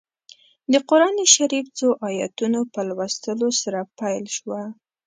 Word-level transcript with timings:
د 0.71 0.73
قران 0.89 1.15
شریف 1.35 1.65
څو 1.79 1.87
ایتونو 2.07 2.59
په 2.73 2.79
لوستلو 2.89 3.47
سره 3.61 3.79
پیل 3.99 4.25
شوه. 4.37 4.61